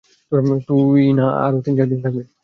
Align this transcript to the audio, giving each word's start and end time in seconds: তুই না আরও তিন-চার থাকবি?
তুই 0.67 1.03
না 1.17 1.27
আরও 1.45 1.57
তিন-চার 1.65 1.87
থাকবি? 2.03 2.23